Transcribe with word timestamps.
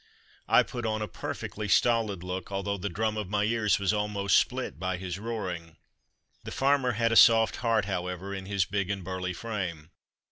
I 0.47 0.63
put 0.63 0.83
on 0.83 1.03
a 1.03 1.07
perfectly 1.07 1.67
stolid 1.67 2.23
look 2.23 2.51
although 2.51 2.79
the 2.79 2.89
drum 2.89 3.17
of 3.17 3.29
my 3.29 3.43
ears 3.43 3.77
was 3.77 3.93
almost 3.93 4.35
split 4.35 4.79
by 4.79 4.97
his 4.97 5.19
roaring. 5.19 5.77
The 6.43 6.49
farmer 6.49 6.93
had 6.93 7.11
a 7.11 7.15
soft 7.15 7.57
heart, 7.57 7.85
however, 7.85 8.33
in 8.33 8.47
his 8.47 8.65
big 8.65 8.89
and 8.89 9.03
burly 9.03 9.33
frame. 9.33 9.91